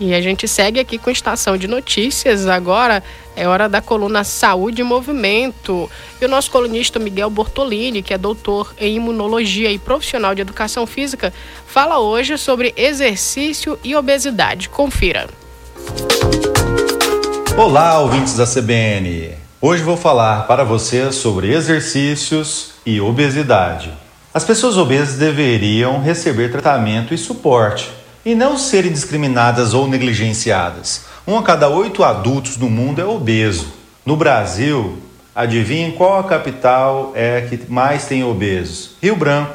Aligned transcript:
E 0.00 0.14
a 0.14 0.20
gente 0.22 0.48
segue 0.48 0.80
aqui 0.80 0.96
com 0.96 1.10
estação 1.10 1.58
de 1.58 1.68
notícias. 1.68 2.46
Agora 2.46 3.02
é 3.36 3.46
hora 3.46 3.68
da 3.68 3.82
coluna 3.82 4.24
Saúde 4.24 4.80
e 4.80 4.84
Movimento. 4.84 5.90
E 6.18 6.24
o 6.24 6.28
nosso 6.28 6.50
colunista 6.50 6.98
Miguel 6.98 7.28
Bortolini, 7.28 8.02
que 8.02 8.14
é 8.14 8.16
doutor 8.16 8.74
em 8.78 8.96
imunologia 8.96 9.70
e 9.70 9.78
profissional 9.78 10.34
de 10.34 10.40
educação 10.40 10.86
física, 10.86 11.34
fala 11.66 11.98
hoje 11.98 12.38
sobre 12.38 12.72
exercício 12.78 13.78
e 13.84 13.94
obesidade. 13.94 14.70
Confira. 14.70 15.28
Olá, 17.58 18.00
ouvintes 18.00 18.34
da 18.34 18.46
CBN. 18.46 19.34
Hoje 19.60 19.82
vou 19.82 19.98
falar 19.98 20.46
para 20.46 20.64
você 20.64 21.12
sobre 21.12 21.52
exercícios 21.52 22.70
e 22.86 23.02
obesidade. 23.02 23.92
As 24.32 24.44
pessoas 24.44 24.78
obesas 24.78 25.18
deveriam 25.18 26.00
receber 26.00 26.50
tratamento 26.50 27.12
e 27.12 27.18
suporte 27.18 27.99
e 28.24 28.34
não 28.34 28.58
serem 28.58 28.92
discriminadas 28.92 29.74
ou 29.74 29.88
negligenciadas. 29.88 31.02
Um 31.26 31.38
a 31.38 31.42
cada 31.42 31.68
oito 31.68 32.04
adultos 32.04 32.56
no 32.56 32.68
mundo 32.68 33.00
é 33.00 33.04
obeso. 33.04 33.72
No 34.04 34.16
Brasil, 34.16 34.98
adivinhem 35.34 35.92
qual 35.92 36.18
a 36.18 36.24
capital 36.24 37.12
é 37.14 37.42
que 37.42 37.70
mais 37.70 38.06
tem 38.06 38.24
obesos? 38.24 38.96
Rio 39.02 39.16
Branco, 39.16 39.54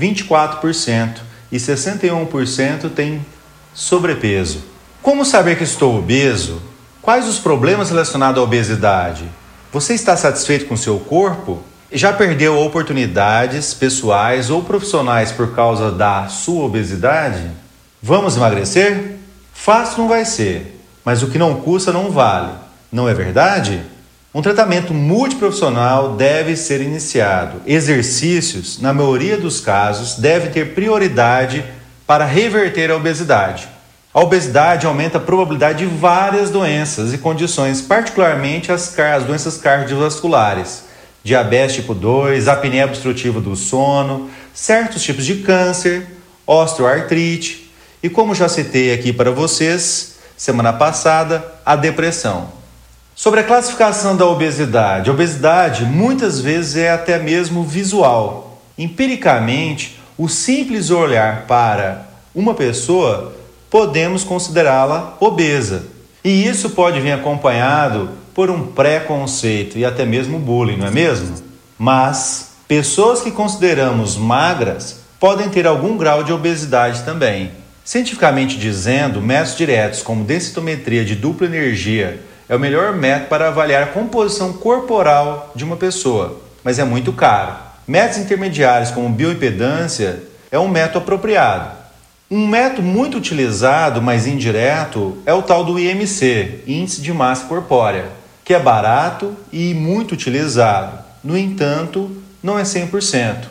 24%, 0.00 1.26
e 1.50 1.56
61% 1.56 2.90
tem 2.90 3.24
sobrepeso. 3.72 4.64
Como 5.02 5.24
saber 5.24 5.56
que 5.56 5.64
estou 5.64 5.98
obeso? 5.98 6.60
Quais 7.00 7.28
os 7.28 7.38
problemas 7.38 7.90
relacionados 7.90 8.40
à 8.40 8.42
obesidade? 8.42 9.24
Você 9.72 9.94
está 9.94 10.16
satisfeito 10.16 10.66
com 10.66 10.76
seu 10.76 10.98
corpo? 10.98 11.62
Já 11.92 12.12
perdeu 12.12 12.58
oportunidades 12.58 13.72
pessoais 13.72 14.50
ou 14.50 14.62
profissionais 14.62 15.30
por 15.30 15.54
causa 15.54 15.92
da 15.92 16.26
sua 16.26 16.64
obesidade? 16.64 17.48
Vamos 18.02 18.36
emagrecer? 18.36 19.16
Fácil 19.52 20.02
não 20.02 20.08
vai 20.08 20.24
ser, 20.24 20.80
mas 21.04 21.22
o 21.22 21.28
que 21.28 21.38
não 21.38 21.56
custa 21.56 21.92
não 21.92 22.10
vale, 22.10 22.52
não 22.92 23.08
é 23.08 23.14
verdade? 23.14 23.82
Um 24.34 24.42
tratamento 24.42 24.92
multiprofissional 24.92 26.14
deve 26.14 26.56
ser 26.56 26.82
iniciado. 26.82 27.62
Exercícios, 27.66 28.78
na 28.80 28.92
maioria 28.92 29.38
dos 29.38 29.60
casos, 29.60 30.16
devem 30.16 30.50
ter 30.50 30.74
prioridade 30.74 31.64
para 32.06 32.26
reverter 32.26 32.90
a 32.90 32.96
obesidade. 32.96 33.66
A 34.12 34.20
obesidade 34.20 34.86
aumenta 34.86 35.18
a 35.18 35.20
probabilidade 35.20 35.78
de 35.78 35.86
várias 35.86 36.50
doenças 36.50 37.14
e 37.14 37.18
condições, 37.18 37.80
particularmente 37.80 38.70
as, 38.70 38.98
as 38.98 39.24
doenças 39.24 39.56
cardiovasculares, 39.56 40.84
diabetes 41.24 41.76
tipo 41.76 41.94
2, 41.94 42.46
apneia 42.46 42.84
obstrutiva 42.84 43.40
do 43.40 43.56
sono, 43.56 44.30
certos 44.54 45.02
tipos 45.02 45.24
de 45.24 45.36
câncer, 45.36 46.06
osteoartrite, 46.46 47.65
e 48.06 48.08
como 48.08 48.36
já 48.36 48.48
citei 48.48 48.94
aqui 48.94 49.12
para 49.12 49.32
vocês 49.32 50.14
semana 50.36 50.72
passada, 50.72 51.44
a 51.66 51.74
depressão. 51.74 52.50
Sobre 53.16 53.40
a 53.40 53.42
classificação 53.42 54.16
da 54.16 54.24
obesidade, 54.24 55.10
a 55.10 55.12
obesidade 55.12 55.84
muitas 55.84 56.38
vezes 56.38 56.76
é 56.76 56.88
até 56.88 57.18
mesmo 57.18 57.64
visual. 57.64 58.62
Empiricamente, 58.78 59.98
o 60.16 60.28
simples 60.28 60.90
olhar 60.90 61.46
para 61.48 62.06
uma 62.32 62.54
pessoa 62.54 63.34
podemos 63.68 64.22
considerá-la 64.22 65.16
obesa. 65.18 65.86
E 66.22 66.46
isso 66.46 66.70
pode 66.70 67.00
vir 67.00 67.10
acompanhado 67.10 68.10
por 68.32 68.50
um 68.50 68.68
preconceito 68.68 69.76
e 69.78 69.84
até 69.84 70.04
mesmo 70.04 70.38
bullying, 70.38 70.76
não 70.76 70.86
é 70.86 70.92
mesmo? 70.92 71.34
Mas 71.76 72.52
pessoas 72.68 73.20
que 73.20 73.32
consideramos 73.32 74.16
magras 74.16 75.00
podem 75.18 75.48
ter 75.48 75.66
algum 75.66 75.96
grau 75.96 76.22
de 76.22 76.32
obesidade 76.32 77.02
também. 77.02 77.65
Cientificamente 77.86 78.58
dizendo, 78.58 79.22
métodos 79.22 79.56
diretos 79.56 80.02
como 80.02 80.24
densitometria 80.24 81.04
de 81.04 81.14
dupla 81.14 81.46
energia 81.46 82.20
é 82.48 82.56
o 82.56 82.58
melhor 82.58 82.92
método 82.92 83.28
para 83.28 83.46
avaliar 83.46 83.84
a 83.84 83.86
composição 83.86 84.54
corporal 84.54 85.52
de 85.54 85.62
uma 85.62 85.76
pessoa, 85.76 86.40
mas 86.64 86.80
é 86.80 86.84
muito 86.84 87.12
caro. 87.12 87.54
Métodos 87.86 88.18
intermediários 88.18 88.90
como 88.90 89.08
bioimpedância 89.08 90.20
é 90.50 90.58
um 90.58 90.66
método 90.66 90.98
apropriado. 90.98 91.76
Um 92.28 92.48
método 92.48 92.82
muito 92.82 93.18
utilizado, 93.18 94.02
mas 94.02 94.26
indireto, 94.26 95.16
é 95.24 95.32
o 95.32 95.42
tal 95.42 95.64
do 95.64 95.78
IMC, 95.78 96.64
Índice 96.66 97.00
de 97.00 97.12
Massa 97.12 97.46
Corpórea, 97.46 98.06
que 98.44 98.52
é 98.52 98.58
barato 98.58 99.32
e 99.52 99.72
muito 99.74 100.10
utilizado. 100.10 100.98
No 101.22 101.38
entanto, 101.38 102.20
não 102.42 102.58
é 102.58 102.64
100%. 102.64 103.44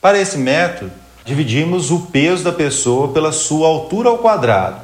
Para 0.00 0.16
esse 0.16 0.38
método, 0.38 0.92
dividimos 1.24 1.90
o 1.90 2.00
peso 2.00 2.44
da 2.44 2.52
pessoa 2.52 3.08
pela 3.08 3.32
sua 3.32 3.68
altura 3.68 4.08
ao 4.08 4.18
quadrado. 4.18 4.80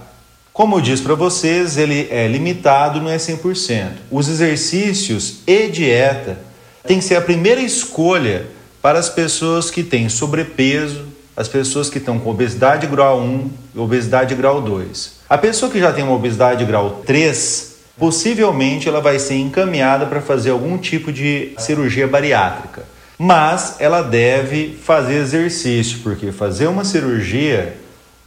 Como 0.52 0.76
eu 0.76 0.80
disse 0.80 1.02
para 1.02 1.14
vocês, 1.14 1.76
ele 1.76 2.08
é 2.10 2.26
limitado, 2.26 3.00
não 3.00 3.10
é 3.10 3.16
100%. 3.16 3.90
Os 4.10 4.28
exercícios 4.28 5.40
e 5.46 5.68
dieta 5.68 6.38
têm 6.86 6.98
que 6.98 7.04
ser 7.04 7.16
a 7.16 7.20
primeira 7.20 7.60
escolha 7.60 8.46
para 8.80 8.98
as 8.98 9.08
pessoas 9.08 9.70
que 9.70 9.82
têm 9.82 10.08
sobrepeso, 10.08 11.04
as 11.36 11.48
pessoas 11.48 11.90
que 11.90 11.98
estão 11.98 12.18
com 12.18 12.30
obesidade 12.30 12.86
grau 12.86 13.20
1 13.20 13.50
e 13.74 13.78
obesidade 13.78 14.34
grau 14.34 14.62
2. 14.62 15.16
A 15.28 15.36
pessoa 15.36 15.70
que 15.70 15.78
já 15.78 15.92
tem 15.92 16.04
uma 16.04 16.14
obesidade 16.14 16.64
grau 16.64 17.02
3, 17.04 17.76
possivelmente 17.98 18.88
ela 18.88 19.00
vai 19.00 19.18
ser 19.18 19.34
encaminhada 19.34 20.06
para 20.06 20.22
fazer 20.22 20.50
algum 20.50 20.78
tipo 20.78 21.12
de 21.12 21.52
cirurgia 21.58 22.06
bariátrica 22.06 22.95
mas 23.18 23.76
ela 23.78 24.02
deve 24.02 24.78
fazer 24.82 25.14
exercício, 25.14 26.00
porque 26.02 26.32
fazer 26.32 26.66
uma 26.66 26.84
cirurgia 26.84 27.76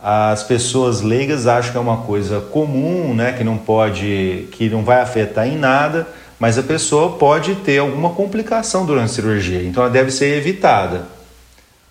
as 0.01 0.43
pessoas 0.43 1.01
leigas 1.01 1.45
acham 1.45 1.71
que 1.71 1.77
é 1.77 1.81
uma 1.81 1.97
coisa 1.97 2.39
comum, 2.39 3.13
né, 3.13 3.33
que 3.33 3.43
não 3.43 3.57
pode, 3.57 4.47
que 4.51 4.69
não 4.69 4.81
vai 4.83 5.01
afetar 5.01 5.45
em 5.45 5.57
nada, 5.57 6.07
mas 6.39 6.57
a 6.57 6.63
pessoa 6.63 7.17
pode 7.17 7.55
ter 7.55 7.79
alguma 7.79 8.11
complicação 8.11 8.85
durante 8.85 9.11
a 9.11 9.13
cirurgia, 9.13 9.61
então 9.61 9.83
ela 9.83 9.91
deve 9.91 10.09
ser 10.09 10.37
evitada. 10.37 11.03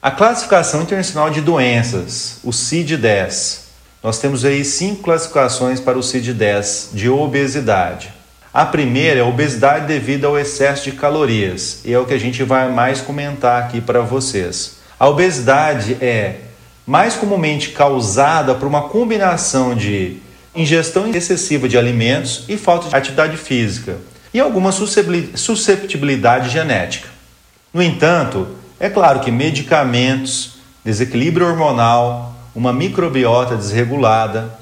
A 0.01 0.11
classificação 0.11 0.83
internacional 0.83 1.29
de 1.29 1.43
doenças, 1.43 2.39
o 2.43 2.51
CID-10. 2.51 3.67
Nós 4.03 4.19
temos 4.19 4.45
aí 4.45 4.65
cinco 4.65 5.03
classificações 5.03 5.81
para 5.81 5.99
o 5.99 6.03
CID-10 6.03 6.95
de 6.95 7.11
obesidade. 7.11 8.15
A 8.59 8.67
primeira 8.67 9.21
é 9.21 9.23
obesidade 9.23 9.87
devido 9.87 10.27
ao 10.27 10.37
excesso 10.37 10.91
de 10.91 10.91
calorias, 10.97 11.81
e 11.85 11.93
é 11.93 11.99
o 12.01 12.05
que 12.05 12.13
a 12.13 12.19
gente 12.19 12.43
vai 12.43 12.69
mais 12.69 13.01
comentar 13.01 13.63
aqui 13.63 13.81
para 13.81 14.01
vocês. 14.01 14.79
A 14.99 15.09
obesidade 15.09 15.97
é 16.01 16.41
mais 16.85 17.15
comumente 17.15 17.69
causada 17.69 18.57
por 18.57 18.67
uma 18.67 18.89
combinação 18.89 19.77
de 19.77 20.17
ingestão 20.57 21.07
excessiva 21.15 21.69
de 21.69 21.79
alimentos 21.79 22.47
e 22.49 22.57
falta 22.57 22.89
de 22.89 22.97
atividade 22.97 23.37
física, 23.37 23.99
e 24.35 24.41
alguma 24.41 24.73
susceptibilidade 24.73 26.49
genética. 26.49 27.07
No 27.73 27.81
entanto, 27.81 28.49
é 28.81 28.91
claro 28.91 29.21
que 29.21 29.31
medicamentos, 29.31 30.55
desequilíbrio 30.85 31.47
hormonal, 31.47 32.35
uma 32.57 32.73
microbiota 32.73 33.55
desregulada, 33.55 34.59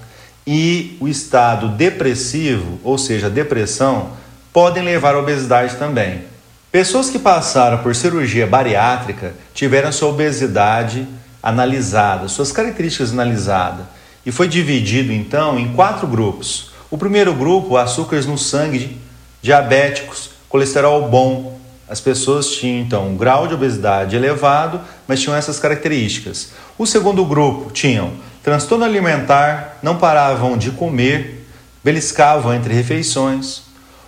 e 0.46 0.96
o 1.00 1.08
estado 1.08 1.68
depressivo, 1.68 2.78
ou 2.84 2.96
seja, 2.96 3.28
depressão, 3.28 4.10
podem 4.52 4.82
levar 4.82 5.14
à 5.14 5.18
obesidade 5.18 5.76
também. 5.76 6.22
Pessoas 6.70 7.10
que 7.10 7.18
passaram 7.18 7.78
por 7.78 7.94
cirurgia 7.96 8.46
bariátrica 8.46 9.34
tiveram 9.52 9.90
sua 9.90 10.10
obesidade 10.10 11.06
analisada, 11.42 12.28
suas 12.28 12.52
características 12.52 13.12
analisadas, 13.12 13.86
e 14.24 14.30
foi 14.30 14.48
dividido 14.48 15.12
então 15.12 15.58
em 15.58 15.72
quatro 15.72 16.06
grupos. 16.06 16.70
O 16.90 16.98
primeiro 16.98 17.34
grupo, 17.34 17.76
açúcares 17.76 18.26
no 18.26 18.38
sangue, 18.38 19.00
diabéticos, 19.42 20.30
colesterol 20.48 21.08
bom. 21.08 21.58
As 21.88 22.00
pessoas 22.00 22.50
tinham 22.50 22.80
então 22.80 23.08
um 23.08 23.16
grau 23.16 23.46
de 23.46 23.54
obesidade 23.54 24.16
elevado, 24.16 24.80
mas 25.06 25.20
tinham 25.20 25.36
essas 25.36 25.58
características. 25.58 26.50
O 26.76 26.84
segundo 26.84 27.24
grupo 27.24 27.70
tinham 27.70 28.12
transtorno 28.46 28.84
alimentar, 28.84 29.76
não 29.82 29.96
paravam 29.96 30.56
de 30.56 30.70
comer, 30.70 31.44
beliscavam 31.82 32.54
entre 32.54 32.72
refeições. 32.72 33.62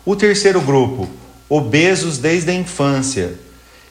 O 0.06 0.14
terceiro 0.14 0.60
grupo, 0.60 1.08
obesos 1.48 2.18
desde 2.18 2.52
a 2.52 2.54
infância 2.54 3.32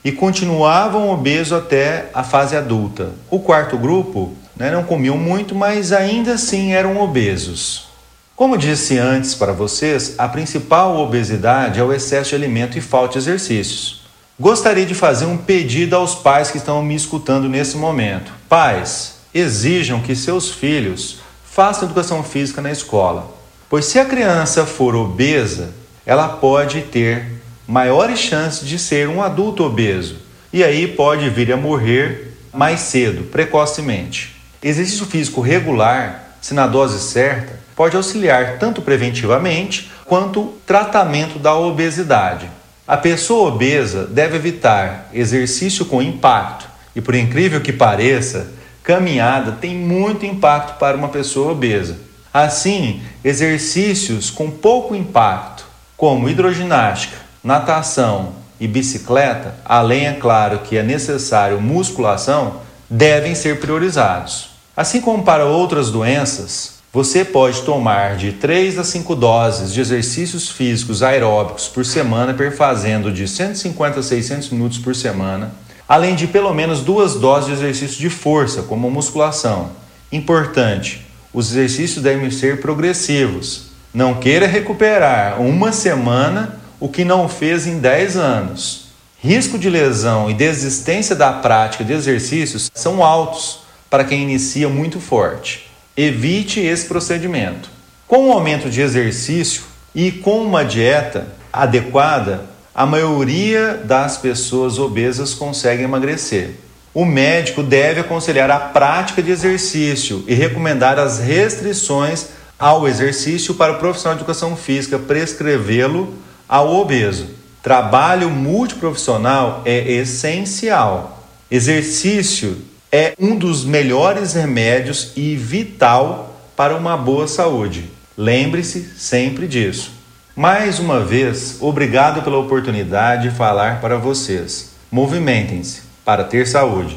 e 0.06 0.10
continuavam 0.10 1.10
obesos 1.10 1.52
até 1.52 2.10
a 2.14 2.24
fase 2.24 2.56
adulta. 2.56 3.12
O 3.30 3.42
quarto 3.42 3.78
grupo 3.78 4.34
né, 4.56 4.72
não 4.72 4.86
comiam 4.86 5.18
muito, 5.18 5.54
mas 5.54 5.92
ainda 5.92 6.36
assim 6.36 6.72
eram 6.72 6.98
obesos. 7.02 7.90
Como 8.34 8.58
disse 8.58 8.98
antes 8.98 9.36
para 9.36 9.52
vocês, 9.52 10.16
a 10.18 10.30
principal 10.30 10.96
obesidade 10.96 11.82
é 11.82 11.84
o 11.84 11.92
excesso 11.92 12.30
de 12.30 12.36
alimento 12.36 12.78
e 12.78 12.82
falta 12.82 13.12
de 13.14 13.20
exercícios. 13.20 14.04
Gostaria 14.40 14.86
de 14.86 14.94
fazer 14.94 15.26
um 15.26 15.36
pedido 15.36 15.98
aos 15.98 16.16
pais 16.16 16.52
que 16.52 16.58
estão 16.58 16.82
me 16.82 16.96
escutando 16.96 17.50
nesse 17.50 17.76
momento. 17.76 18.32
Pais, 18.48 19.17
exijam 19.38 20.02
que 20.02 20.16
seus 20.16 20.52
filhos 20.52 21.20
façam 21.50 21.86
educação 21.86 22.24
física 22.24 22.62
na 22.62 22.72
escola, 22.72 23.32
pois 23.70 23.86
se 23.86 24.00
a 24.00 24.06
criança 24.06 24.66
for 24.66 24.96
obesa, 24.96 25.74
ela 26.06 26.30
pode 26.30 26.82
ter 26.82 27.26
maiores 27.68 28.20
chances 28.20 28.68
de 28.68 28.80
ser 28.80 29.10
um 29.10 29.22
adulto 29.22 29.64
obeso 29.64 30.18
e 30.54 30.64
aí 30.64 30.88
pode 30.88 31.30
vir 31.30 31.52
a 31.52 31.58
morrer 31.58 32.34
mais 32.54 32.80
cedo, 32.80 33.24
precocemente. 33.26 34.36
Exercício 34.64 35.06
físico 35.06 35.42
regular 35.42 36.28
se 36.42 36.54
na 36.54 36.68
dose 36.68 37.00
certa, 37.00 37.60
pode 37.76 37.96
auxiliar 37.96 38.58
tanto 38.58 38.82
preventivamente 38.82 39.92
quanto 40.06 40.54
tratamento 40.66 41.38
da 41.38 41.54
obesidade. 41.56 42.50
A 42.88 42.96
pessoa 42.96 43.50
obesa 43.50 44.06
deve 44.06 44.38
evitar 44.38 45.10
exercício 45.14 45.86
com 45.86 46.02
impacto, 46.02 46.68
e 46.96 47.02
por 47.02 47.16
incrível 47.16 47.60
que 47.60 47.74
pareça, 47.74 48.50
caminhada 48.88 49.52
tem 49.52 49.76
muito 49.76 50.26
impacto 50.26 50.80
para 50.80 50.96
uma 50.96 51.10
pessoa 51.10 51.52
obesa. 51.52 51.98
Assim, 52.34 53.02
exercícios 53.22 54.30
com 54.30 54.50
pouco 54.50 54.96
impacto, 54.96 55.66
como 55.98 56.30
hidroginástica, 56.30 57.18
natação 57.44 58.36
e 58.58 58.66
bicicleta, 58.66 59.56
além, 59.66 60.08
é 60.08 60.14
claro, 60.14 60.60
que 60.60 60.78
é 60.78 60.84
necessário 60.84 61.60
musculação, 61.60 62.62
devem 62.90 63.36
ser 63.36 63.60
priorizados. 63.60 64.52
Assim 64.76 65.02
como 65.02 65.22
para 65.22 65.44
outras 65.46 65.92
doenças, 65.92 66.78
você 66.94 67.26
pode 67.26 67.64
tomar 67.64 68.16
de 68.16 68.32
3 68.32 68.80
a 68.80 68.86
5 68.86 69.16
doses 69.16 69.74
de 69.74 69.82
exercícios 69.82 70.50
físicos 70.50 71.04
aeróbicos 71.04 71.68
por 71.68 71.86
semana, 71.86 72.34
perfazendo 72.34 73.12
de 73.12 73.28
150 73.28 74.00
a 74.00 74.04
600 74.04 74.50
minutos 74.52 74.78
por 74.78 74.96
semana, 74.96 75.52
além 75.88 76.16
de 76.16 76.28
pelo 76.28 76.54
menos 76.54 76.82
duas 76.82 77.16
doses 77.16 77.48
de 77.48 77.54
exercício 77.54 78.00
de 78.00 78.10
força, 78.10 78.64
como 78.64 78.92
musculação. 78.92 79.72
Importante: 80.12 81.06
os 81.34 81.52
exercícios 81.52 82.04
devem 82.04 82.30
ser 82.32 82.62
progressivos. 82.62 83.68
Não 83.94 84.16
queira 84.16 84.46
recuperar 84.48 85.42
uma 85.42 85.72
semana 85.72 86.60
o 86.80 86.90
que 86.90 87.04
não 87.04 87.28
fez 87.28 87.66
em 87.66 87.80
10 87.80 88.18
anos. 88.18 88.88
Risco 89.20 89.58
de 89.58 89.70
lesão 89.70 90.30
e 90.30 90.34
desistência 90.34 91.16
da 91.16 91.34
prática 91.34 91.84
de 91.84 91.94
exercícios 91.94 92.70
são 92.74 93.04
altos 93.04 93.62
para 93.90 94.04
quem 94.04 94.22
inicia 94.22 94.70
muito 94.70 95.00
forte. 95.00 95.72
Evite 95.96 96.60
esse 96.60 96.86
procedimento. 96.86 97.70
Com 98.08 98.30
o 98.30 98.32
aumento 98.32 98.70
de 98.70 98.82
exercício 98.82 99.64
e 99.96 100.12
com 100.12 100.44
uma 100.44 100.64
dieta 100.64 101.28
adequada, 101.52 102.46
a 102.78 102.86
maioria 102.86 103.82
das 103.84 104.18
pessoas 104.18 104.78
obesas 104.78 105.34
consegue 105.34 105.82
emagrecer. 105.82 106.52
O 106.94 107.06
médico 107.06 107.64
deve 107.64 108.02
aconselhar 108.02 108.52
a 108.52 108.60
prática 108.60 109.24
de 109.24 109.32
exercício 109.32 110.24
e 110.28 110.36
recomendar 110.36 111.00
as 111.00 111.18
restrições 111.18 112.28
ao 112.60 112.88
exercício 112.88 113.56
para 113.56 113.74
o 113.74 113.80
profissional 113.80 114.16
de 114.16 114.22
educação 114.22 114.56
física 114.56 115.00
prescrevê-lo 115.00 116.14
ao 116.48 116.76
obeso. 116.76 117.32
Trabalho 117.64 118.30
multiprofissional 118.30 119.64
é 119.66 119.94
essencial. 119.94 121.26
Exercício 121.50 122.62
é 122.92 123.16
um 123.20 123.36
dos 123.36 123.66
melhores 123.66 124.34
remédios 124.34 125.14
e 125.16 125.36
vital 125.36 126.40
para 126.56 126.78
uma 126.78 126.96
boa 126.96 127.28
saúde. 127.28 127.90
Lembre-se 128.16 128.88
sempre 129.00 129.48
disso. 129.48 129.97
Mais 130.38 130.78
uma 130.78 131.00
vez, 131.00 131.58
obrigado 131.60 132.22
pela 132.22 132.38
oportunidade 132.38 133.28
de 133.28 133.36
falar 133.36 133.82
para 133.82 133.98
vocês. 133.98 134.76
Movimentem-se 134.92 135.82
para 136.06 136.24
ter 136.24 136.46
saúde. 136.46 136.96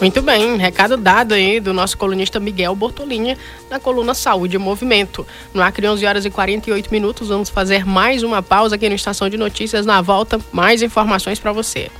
Muito 0.00 0.20
bem, 0.22 0.56
recado 0.56 0.96
dado 0.96 1.34
aí 1.34 1.60
do 1.60 1.72
nosso 1.72 1.96
colunista 1.96 2.40
Miguel 2.40 2.74
Bortolinha 2.74 3.38
na 3.70 3.78
coluna 3.78 4.12
Saúde 4.12 4.56
e 4.56 4.58
Movimento. 4.58 5.24
No 5.54 5.62
Acre, 5.62 5.86
11 5.86 6.04
horas 6.04 6.24
e 6.24 6.30
48 6.30 6.90
minutos, 6.90 7.28
vamos 7.28 7.48
fazer 7.48 7.86
mais 7.86 8.24
uma 8.24 8.42
pausa 8.42 8.74
aqui 8.74 8.88
no 8.88 8.96
Estação 8.96 9.28
de 9.28 9.36
Notícias. 9.36 9.86
Na 9.86 10.02
volta, 10.02 10.40
mais 10.50 10.82
informações 10.82 11.38
para 11.38 11.52
você. 11.52 11.92